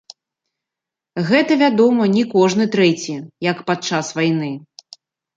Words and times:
Гэта, 1.27 1.57
вядома, 1.63 2.07
не 2.15 2.23
кожны 2.31 2.65
трэці, 2.75 3.13
як 3.49 3.61
падчас 3.69 4.09
вайны. 4.21 4.49